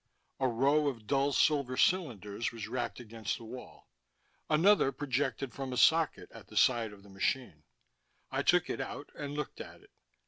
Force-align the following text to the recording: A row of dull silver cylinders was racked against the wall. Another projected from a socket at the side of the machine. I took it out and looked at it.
A 0.39 0.47
row 0.47 0.87
of 0.87 1.05
dull 1.05 1.31
silver 1.31 1.77
cylinders 1.77 2.51
was 2.51 2.67
racked 2.67 2.99
against 2.99 3.37
the 3.37 3.43
wall. 3.43 3.87
Another 4.49 4.91
projected 4.91 5.53
from 5.53 5.71
a 5.71 5.77
socket 5.77 6.27
at 6.31 6.47
the 6.47 6.57
side 6.57 6.91
of 6.91 7.03
the 7.03 7.07
machine. 7.09 7.65
I 8.31 8.41
took 8.41 8.67
it 8.67 8.81
out 8.81 9.11
and 9.13 9.35
looked 9.35 9.61
at 9.61 9.81
it. 9.83 9.91